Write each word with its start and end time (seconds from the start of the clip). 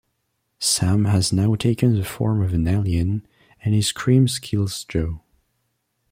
Sam 0.57 1.05
has 1.05 1.31
now 1.31 1.53
taken 1.53 1.93
the 1.93 2.03
form 2.03 2.41
of 2.41 2.55
an 2.55 2.67
alien, 2.67 3.23
and 3.63 3.75
his 3.75 3.85
scream 3.89 4.25
kills 4.25 4.83
Joe. 4.85 5.21